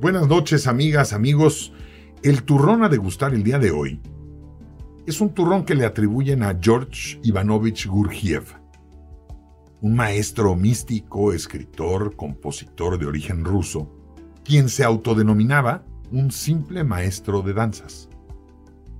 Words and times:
Buenas 0.00 0.28
noches, 0.28 0.66
amigas, 0.66 1.12
amigos. 1.12 1.74
El 2.22 2.42
turrón 2.44 2.82
a 2.82 2.88
degustar 2.88 3.34
el 3.34 3.42
día 3.42 3.58
de 3.58 3.70
hoy 3.70 4.00
es 5.06 5.20
un 5.20 5.34
turrón 5.34 5.66
que 5.66 5.74
le 5.74 5.84
atribuyen 5.84 6.42
a 6.42 6.58
George 6.58 7.20
Ivanovich 7.22 7.86
Gurgiev, 7.86 8.44
un 9.82 9.94
maestro 9.94 10.56
místico, 10.56 11.34
escritor, 11.34 12.16
compositor 12.16 12.98
de 12.98 13.04
origen 13.04 13.44
ruso, 13.44 13.92
quien 14.42 14.70
se 14.70 14.84
autodenominaba 14.84 15.84
un 16.10 16.30
simple 16.30 16.82
maestro 16.82 17.42
de 17.42 17.52
danzas. 17.52 18.08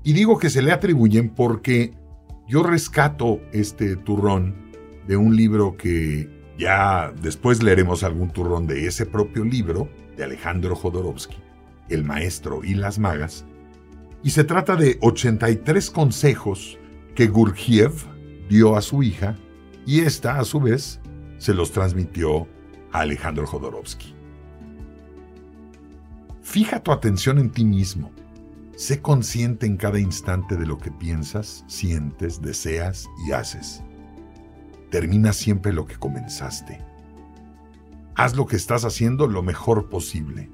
Y 0.04 0.12
digo 0.12 0.38
que 0.38 0.50
se 0.50 0.60
le 0.60 0.70
atribuyen 0.70 1.30
porque 1.30 1.94
yo 2.46 2.62
rescato 2.62 3.40
este 3.54 3.96
turrón 3.96 4.54
de 5.08 5.16
un 5.16 5.34
libro 5.34 5.78
que 5.78 6.28
ya 6.58 7.10
después 7.22 7.62
leeremos 7.62 8.04
algún 8.04 8.28
turrón 8.28 8.66
de 8.66 8.86
ese 8.86 9.06
propio 9.06 9.44
libro, 9.44 9.88
de 10.16 10.24
Alejandro 10.24 10.74
Jodorowsky, 10.76 11.36
El 11.88 12.04
Maestro 12.04 12.64
y 12.64 12.74
las 12.74 12.98
Magas, 12.98 13.44
y 14.22 14.30
se 14.30 14.44
trata 14.44 14.76
de 14.76 14.98
83 15.00 15.90
consejos 15.90 16.78
que 17.14 17.26
Gurgiev 17.26 17.92
dio 18.48 18.76
a 18.76 18.82
su 18.82 19.02
hija 19.02 19.36
y 19.86 20.00
ésta, 20.00 20.38
a 20.38 20.44
su 20.44 20.60
vez, 20.60 21.00
se 21.38 21.54
los 21.54 21.72
transmitió 21.72 22.46
a 22.92 23.00
Alejandro 23.00 23.46
Jodorowsky. 23.46 24.14
Fija 26.42 26.82
tu 26.82 26.92
atención 26.92 27.38
en 27.38 27.50
ti 27.50 27.64
mismo. 27.64 28.10
Sé 28.76 29.00
consciente 29.00 29.66
en 29.66 29.76
cada 29.76 30.00
instante 30.00 30.56
de 30.56 30.66
lo 30.66 30.78
que 30.78 30.90
piensas, 30.90 31.64
sientes, 31.66 32.40
deseas 32.40 33.08
y 33.26 33.32
haces. 33.32 33.82
Termina 34.90 35.32
siempre 35.32 35.72
lo 35.72 35.86
que 35.86 35.96
comenzaste. 35.96 36.89
Haz 38.14 38.36
lo 38.36 38.46
que 38.46 38.56
estás 38.56 38.84
haciendo 38.84 39.26
lo 39.26 39.42
mejor 39.42 39.88
posible. 39.88 40.50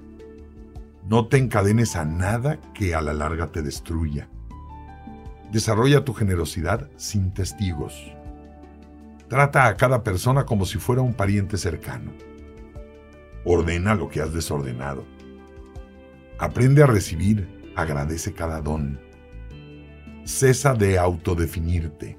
No 1.09 1.29
te 1.29 1.39
encadenes 1.39 1.97
a 1.97 2.05
nada 2.05 2.61
que 2.75 2.95
a 2.95 3.01
la 3.01 3.15
larga 3.15 3.53
te 3.53 3.63
destruya. 3.63 4.29
Desarrolla 5.53 6.05
tu 6.05 6.13
generosidad 6.13 6.91
sin 6.97 7.33
testigos. 7.33 7.95
Trata 9.29 9.67
a 9.67 9.77
cada 9.77 10.03
persona 10.03 10.45
como 10.45 10.65
si 10.65 10.79
fuera 10.79 11.03
un 11.03 11.15
pariente 11.15 11.57
cercano. 11.57 12.13
Ordena 13.45 13.95
lo 13.95 14.09
que 14.09 14.21
has 14.21 14.33
desordenado. 14.33 15.05
Aprende 16.39 16.83
a 16.83 16.87
recibir, 16.87 17.73
agradece 17.77 18.33
cada 18.33 18.61
don. 18.61 19.01
Cesa 20.25 20.75
de 20.75 20.99
autodefinirte. 20.99 22.19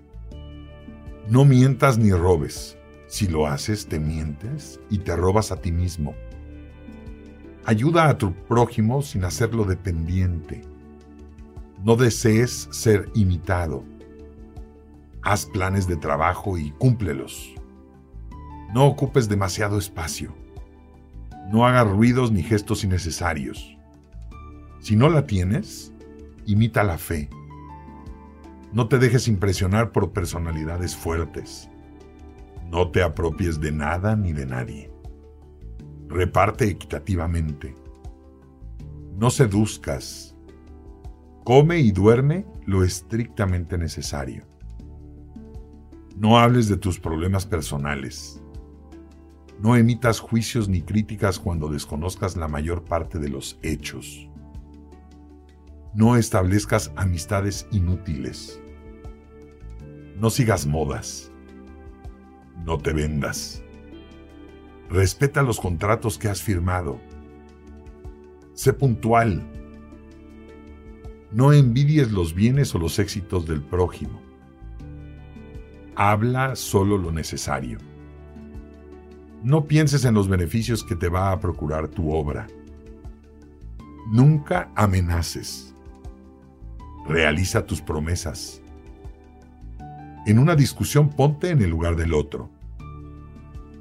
No 1.30 1.44
mientas 1.44 1.98
ni 1.98 2.12
robes. 2.12 2.77
Si 3.08 3.28
lo 3.28 3.48
haces, 3.48 3.88
te 3.88 4.00
mientes 4.00 4.80
y 4.90 5.00
te 5.00 5.16
robas 5.16 5.52
a 5.52 5.58
ti 5.58 5.72
mismo. 5.72 6.14
Ayuda 7.66 8.10
a 8.10 8.18
tu 8.18 8.34
prójimo 8.34 9.02
sin 9.02 9.24
hacerlo 9.24 9.64
dependiente. 9.64 10.62
No 11.84 11.96
desees 11.96 12.68
ser 12.72 13.10
imitado. 13.14 13.84
Haz 15.22 15.46
planes 15.46 15.88
de 15.88 15.96
trabajo 15.96 16.58
y 16.58 16.72
cúmplelos. 16.72 17.56
No 18.74 18.86
ocupes 18.86 19.30
demasiado 19.30 19.78
espacio. 19.78 20.34
No 21.52 21.66
hagas 21.66 21.88
ruidos 21.88 22.32
ni 22.32 22.44
gestos 22.44 22.84
innecesarios. 22.84 23.78
Si 24.80 24.96
no 24.96 25.10
la 25.10 25.26
tienes, 25.26 25.94
imita 26.46 26.84
la 26.84 26.98
fe. 26.98 27.30
No 28.74 28.90
te 28.90 28.98
dejes 28.98 29.28
impresionar 29.30 29.92
por 29.92 30.12
personalidades 30.12 30.96
fuertes. 30.96 31.70
No 32.72 32.92
te 32.92 33.02
apropies 33.02 33.60
de 33.60 33.72
nada 33.72 34.16
ni 34.16 34.34
de 34.34 34.46
nadie. 34.46 34.92
Reparte 36.08 36.66
equitativamente. 36.66 37.76
No 39.18 39.30
seduzcas. 39.30 40.36
Come 41.46 41.80
y 41.80 41.92
duerme 41.92 42.46
lo 42.66 42.84
estrictamente 42.84 43.78
necesario. 43.78 44.46
No 46.18 46.38
hables 46.38 46.68
de 46.68 46.78
tus 46.78 47.00
problemas 47.00 47.46
personales. 47.46 48.42
No 49.60 49.76
emitas 49.76 50.20
juicios 50.20 50.68
ni 50.68 50.82
críticas 50.82 51.40
cuando 51.40 51.70
desconozcas 51.70 52.36
la 52.36 52.48
mayor 52.48 52.84
parte 52.84 53.18
de 53.18 53.30
los 53.30 53.58
hechos. 53.64 54.30
No 55.96 56.16
establezcas 56.16 56.92
amistades 56.96 57.66
inútiles. 57.72 58.62
No 60.20 60.30
sigas 60.30 60.68
modas. 60.68 61.32
No 62.68 62.78
te 62.78 62.92
vendas. 62.92 63.64
Respeta 64.90 65.42
los 65.42 65.58
contratos 65.58 66.18
que 66.18 66.28
has 66.28 66.42
firmado. 66.42 67.00
Sé 68.56 68.74
puntual. 68.74 69.42
No 71.32 71.54
envidies 71.54 72.12
los 72.12 72.34
bienes 72.34 72.76
o 72.76 72.80
los 72.80 73.00
éxitos 73.00 73.48
del 73.48 73.62
prójimo. 73.62 74.22
Habla 75.96 76.58
solo 76.58 76.98
lo 76.98 77.10
necesario. 77.14 77.78
No 79.44 79.64
pienses 79.64 80.04
en 80.04 80.14
los 80.14 80.28
beneficios 80.28 80.84
que 80.84 80.98
te 80.98 81.08
va 81.08 81.32
a 81.32 81.40
procurar 81.40 81.88
tu 81.88 82.12
obra. 82.12 82.48
Nunca 84.12 84.72
amenaces. 84.76 85.74
Realiza 87.08 87.66
tus 87.66 87.80
promesas. 87.80 88.62
En 90.26 90.38
una 90.38 90.58
discusión 90.58 91.08
ponte 91.08 91.52
en 91.52 91.62
el 91.62 91.70
lugar 91.70 91.96
del 91.96 92.14
otro. 92.14 92.57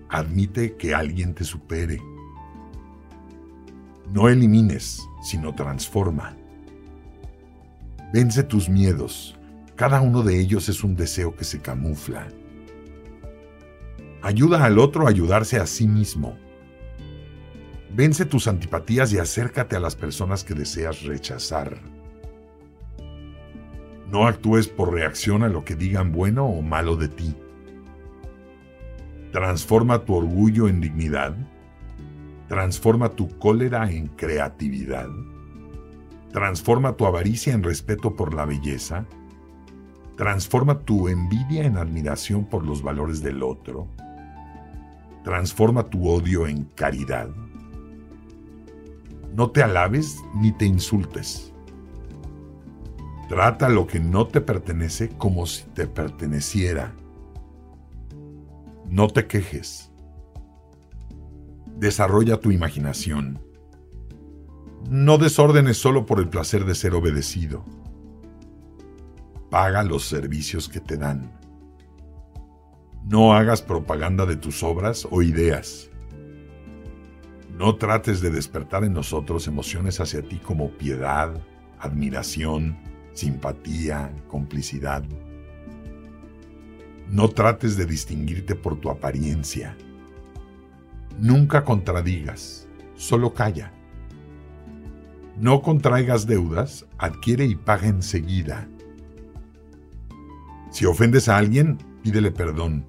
Admite 0.08 0.76
que 0.76 0.94
alguien 0.94 1.34
te 1.34 1.44
supere. 1.44 2.00
No 4.12 4.28
elimines, 4.28 5.06
sino 5.22 5.54
transforma. 5.54 6.36
Vence 8.12 8.44
tus 8.44 8.68
miedos. 8.68 9.36
Cada 9.74 10.00
uno 10.00 10.22
de 10.22 10.38
ellos 10.38 10.68
es 10.68 10.84
un 10.84 10.94
deseo 10.94 11.34
que 11.34 11.44
se 11.44 11.60
camufla. 11.60 12.28
Ayuda 14.22 14.64
al 14.64 14.78
otro 14.78 15.06
a 15.06 15.10
ayudarse 15.10 15.58
a 15.58 15.66
sí 15.66 15.86
mismo. 15.86 16.36
Vence 17.90 18.24
tus 18.24 18.46
antipatías 18.46 19.12
y 19.12 19.18
acércate 19.18 19.76
a 19.76 19.80
las 19.80 19.96
personas 19.96 20.44
que 20.44 20.54
deseas 20.54 21.02
rechazar. 21.02 21.80
No 24.10 24.26
actúes 24.26 24.68
por 24.68 24.92
reacción 24.92 25.42
a 25.42 25.48
lo 25.48 25.64
que 25.64 25.74
digan 25.74 26.12
bueno 26.12 26.46
o 26.46 26.62
malo 26.62 26.96
de 26.96 27.08
ti. 27.08 27.34
Transforma 29.36 30.02
tu 30.02 30.14
orgullo 30.14 30.66
en 30.66 30.80
dignidad. 30.80 31.36
Transforma 32.48 33.10
tu 33.10 33.28
cólera 33.38 33.91
en 33.91 34.06
creatividad. 34.06 35.10
Transforma 36.32 36.97
tu 36.97 37.04
avaricia 37.04 37.52
en 37.52 37.62
respeto 37.62 38.16
por 38.16 38.32
la 38.32 38.47
belleza. 38.47 39.04
Transforma 40.16 40.78
tu 40.78 41.08
envidia 41.08 41.66
en 41.66 41.76
admiración 41.76 42.47
por 42.47 42.64
los 42.64 42.82
valores 42.82 43.20
del 43.20 43.42
otro. 43.42 43.88
Transforma 45.22 45.82
tu 45.91 46.08
odio 46.08 46.47
en 46.47 46.64
caridad. 46.74 47.28
No 49.34 49.50
te 49.50 49.62
alabes 49.62 50.16
ni 50.34 50.50
te 50.53 50.64
insultes. 50.64 51.53
Trata 53.28 53.68
lo 53.68 53.86
que 53.86 54.00
no 54.00 54.28
te 54.28 54.41
pertenece 54.41 55.10
como 55.10 55.44
si 55.44 55.64
te 55.74 55.86
perteneciera. 55.86 56.94
No 58.88 59.08
te 59.08 59.26
quejes. 59.26 59.91
Desarrolla 61.76 62.41
tu 62.41 62.52
imaginación. 62.52 63.42
No 64.88 65.19
desórdenes 65.19 65.76
solo 65.76 66.06
por 66.06 66.20
el 66.20 66.28
placer 66.28 66.64
de 66.64 66.74
ser 66.74 66.94
obedecido. 66.94 67.64
Paga 69.50 69.82
los 69.82 70.04
servicios 70.04 70.69
que 70.69 70.80
te 70.80 70.97
dan. 70.97 71.32
No 73.04 73.34
hagas 73.34 73.62
propaganda 73.62 74.24
de 74.24 74.36
tus 74.36 74.62
obras 74.62 75.06
o 75.10 75.22
ideas. 75.22 75.91
No 77.59 77.77
trates 77.77 78.21
de 78.21 78.30
despertar 78.30 78.84
en 78.84 78.92
nosotros 78.92 79.48
emociones 79.48 79.98
hacia 80.00 80.22
ti 80.22 80.38
como 80.38 80.71
piedad, 80.71 81.34
admiración, 81.78 82.78
simpatía, 83.12 84.15
complicidad. 84.28 85.04
No 87.10 87.28
trates 87.28 87.76
de 87.76 87.86
distinguirte 87.86 88.54
por 88.54 88.80
tu 88.80 88.91
apariencia. 88.91 89.76
Nunca 91.18 91.64
contradigas, 91.64 92.66
solo 92.97 93.32
calla. 93.32 93.72
No 95.38 95.62
contraigas 95.62 96.26
deudas, 96.26 96.84
adquiere 96.98 97.44
y 97.44 97.54
paga 97.54 97.86
enseguida. 97.86 98.68
Si 100.70 100.84
ofendes 100.84 101.28
a 101.28 101.36
alguien, 101.36 101.78
pídele 102.03 102.32
perdón. 102.32 102.84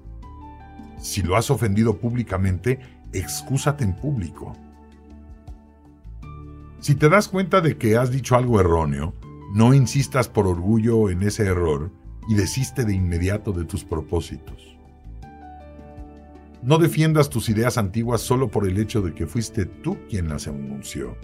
Si 0.98 1.22
lo 1.22 1.36
has 1.36 1.50
ofendido 1.50 1.98
públicamente, 1.98 2.80
excúsate 3.12 3.84
en 3.84 3.94
público. 3.94 4.56
Si 6.80 6.96
te 6.96 7.08
das 7.08 7.28
cuenta 7.28 7.60
de 7.60 7.78
que 7.78 7.96
has 7.96 8.10
dicho 8.10 8.34
algo 8.34 8.60
erróneo, 8.60 9.14
no 9.54 9.74
insistas 9.74 10.28
por 10.28 10.46
orgullo 10.46 11.08
en 11.08 11.22
ese 11.22 11.44
error 11.44 11.92
y 12.28 12.34
desiste 12.34 12.84
de 12.84 12.94
inmediato 12.94 13.52
de 13.52 13.64
tus 13.64 13.84
propósitos. 13.84 14.76
No 16.62 16.78
defiendas 16.78 17.30
tus 17.30 17.48
ideas 17.48 17.78
antiguas 17.78 18.20
solo 18.20 18.50
por 18.50 18.68
el 18.68 18.78
hecho 18.78 19.00
de 19.00 19.14
que 19.14 19.26
fuiste 19.26 19.64
tú 19.64 19.96
quien 20.08 20.28
las 20.28 20.46
anunció. 20.46 21.16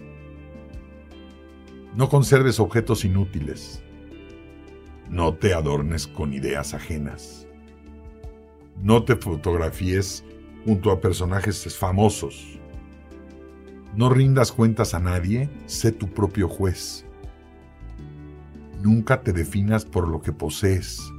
No 1.95 2.09
conserves 2.09 2.59
objetos 2.59 3.05
inútiles. 3.05 3.83
No 5.11 5.35
te 5.35 5.53
adornes 5.53 6.07
con 6.07 6.33
ideas 6.33 6.73
ajenas. 6.73 7.47
No 8.83 9.05
te 9.05 9.17
fotografíes 9.17 10.25
junto 10.65 10.91
a 10.91 11.01
personajes 11.01 11.77
famosos. 11.77 12.59
No 13.95 14.09
rindas 14.09 14.51
cuentas 14.51 14.95
a 14.95 15.01
nadie, 15.01 15.51
sé 15.67 15.93
tu 15.93 16.09
propio 16.09 16.49
juez. 16.49 17.05
Nunca 18.85 19.23
te 19.23 19.33
definas 19.33 19.87
por 19.87 20.07
lo 20.07 20.21
que 20.21 20.31
posees. 20.31 21.11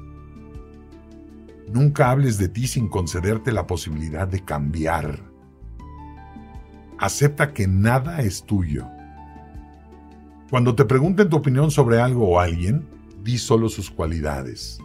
Nunca 1.68 2.12
hables 2.12 2.38
de 2.38 2.48
ti 2.48 2.68
sin 2.68 2.88
concederte 2.88 3.52
la 3.52 3.66
posibilidad 3.66 4.28
de 4.28 4.42
cambiar. 4.42 5.20
Acepta 7.00 7.54
que 7.54 7.66
nada 7.66 8.22
es 8.22 8.44
tuyo. 8.44 8.86
Cuando 10.52 10.76
te 10.76 10.86
pregunten 10.86 11.28
tu 11.28 11.38
opinión 11.38 11.72
sobre 11.72 12.00
algo 12.00 12.30
o 12.30 12.40
alguien, 12.40 12.88
di 13.24 13.40
solo 13.40 13.68
sus 13.68 13.90
cualidades. 13.90 14.78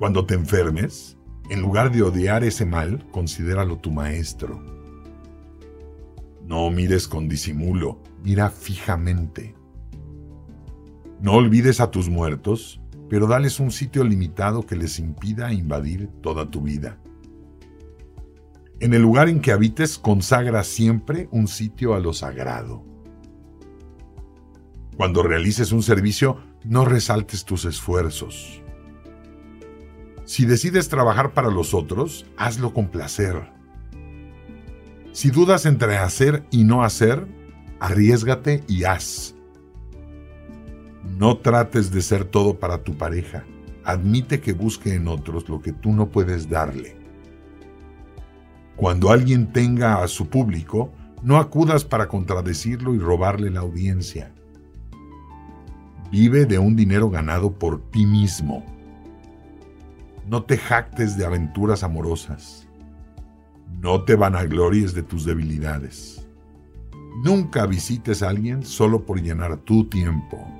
Cuando 0.00 0.26
te 0.26 0.34
enfermes, 0.34 1.16
en 1.48 1.62
lugar 1.62 1.92
de 1.92 2.02
odiar 2.02 2.42
ese 2.42 2.66
mal, 2.66 3.06
considéralo 3.12 3.78
tu 3.78 3.92
maestro. 3.92 4.60
No 6.44 6.68
mires 6.72 7.06
con 7.06 7.28
disimulo, 7.28 8.02
mira 8.24 8.50
fijamente. 8.50 9.59
No 11.20 11.32
olvides 11.32 11.80
a 11.80 11.90
tus 11.90 12.08
muertos, 12.08 12.80
pero 13.10 13.26
dales 13.26 13.60
un 13.60 13.70
sitio 13.70 14.04
limitado 14.04 14.64
que 14.64 14.76
les 14.76 14.98
impida 14.98 15.52
invadir 15.52 16.08
toda 16.22 16.50
tu 16.50 16.62
vida. 16.62 16.98
En 18.80 18.94
el 18.94 19.02
lugar 19.02 19.28
en 19.28 19.40
que 19.40 19.52
habites, 19.52 19.98
consagra 19.98 20.64
siempre 20.64 21.28
un 21.30 21.46
sitio 21.46 21.94
a 21.94 22.00
lo 22.00 22.14
sagrado. 22.14 22.82
Cuando 24.96 25.22
realices 25.22 25.72
un 25.72 25.82
servicio, 25.82 26.38
no 26.64 26.86
resaltes 26.86 27.44
tus 27.44 27.66
esfuerzos. 27.66 28.62
Si 30.24 30.46
decides 30.46 30.88
trabajar 30.88 31.34
para 31.34 31.50
los 31.50 31.74
otros, 31.74 32.24
hazlo 32.38 32.72
con 32.72 32.88
placer. 32.88 33.50
Si 35.12 35.30
dudas 35.30 35.66
entre 35.66 35.98
hacer 35.98 36.46
y 36.50 36.64
no 36.64 36.84
hacer, 36.84 37.26
arriesgate 37.80 38.62
y 38.68 38.84
haz. 38.84 39.34
No 41.20 41.36
trates 41.36 41.90
de 41.90 42.00
ser 42.00 42.24
todo 42.24 42.58
para 42.58 42.82
tu 42.82 42.96
pareja. 42.96 43.44
Admite 43.84 44.40
que 44.40 44.54
busque 44.54 44.94
en 44.94 45.06
otros 45.06 45.50
lo 45.50 45.60
que 45.60 45.70
tú 45.70 45.92
no 45.92 46.08
puedes 46.08 46.48
darle. 46.48 46.96
Cuando 48.74 49.10
alguien 49.10 49.52
tenga 49.52 50.02
a 50.02 50.08
su 50.08 50.30
público, 50.30 50.90
no 51.22 51.36
acudas 51.36 51.84
para 51.84 52.08
contradecirlo 52.08 52.94
y 52.94 52.98
robarle 52.98 53.50
la 53.50 53.60
audiencia. 53.60 54.32
Vive 56.10 56.46
de 56.46 56.58
un 56.58 56.74
dinero 56.74 57.10
ganado 57.10 57.52
por 57.52 57.82
ti 57.90 58.06
mismo. 58.06 58.64
No 60.26 60.44
te 60.44 60.56
jactes 60.56 61.18
de 61.18 61.26
aventuras 61.26 61.82
amorosas. 61.82 62.66
No 63.78 64.04
te 64.04 64.14
vanaglories 64.14 64.94
de 64.94 65.02
tus 65.02 65.26
debilidades. 65.26 66.26
Nunca 67.22 67.66
visites 67.66 68.22
a 68.22 68.30
alguien 68.30 68.64
solo 68.64 69.04
por 69.04 69.20
llenar 69.20 69.58
tu 69.58 69.84
tiempo. 69.84 70.59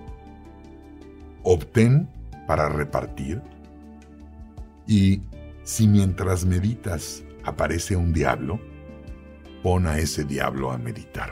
Obtén 1.43 2.09
para 2.47 2.69
repartir. 2.69 3.43
Y 4.87 5.23
si 5.63 5.87
mientras 5.87 6.45
meditas 6.45 7.23
aparece 7.45 7.97
un 7.97 8.13
diablo, 8.13 8.61
pon 9.63 9.87
a 9.87 9.99
ese 9.99 10.25
diablo 10.25 10.73
a 10.73 10.79
meditar. 10.79 11.31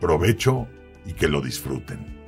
Provecho 0.00 0.68
y 1.06 1.14
que 1.14 1.28
lo 1.28 1.40
disfruten. 1.40 2.19